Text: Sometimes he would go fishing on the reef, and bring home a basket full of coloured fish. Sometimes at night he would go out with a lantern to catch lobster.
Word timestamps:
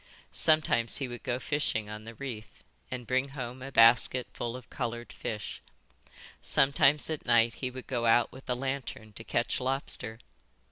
Sometimes 0.33 0.97
he 0.97 1.07
would 1.07 1.21
go 1.21 1.37
fishing 1.37 1.87
on 1.87 2.05
the 2.05 2.15
reef, 2.15 2.63
and 2.89 3.05
bring 3.05 3.29
home 3.37 3.61
a 3.61 3.71
basket 3.71 4.25
full 4.33 4.55
of 4.55 4.67
coloured 4.71 5.13
fish. 5.13 5.61
Sometimes 6.41 7.07
at 7.11 7.23
night 7.23 7.53
he 7.61 7.69
would 7.69 7.85
go 7.85 8.07
out 8.07 8.31
with 8.31 8.49
a 8.49 8.55
lantern 8.55 9.13
to 9.13 9.23
catch 9.23 9.59
lobster. 9.59 10.17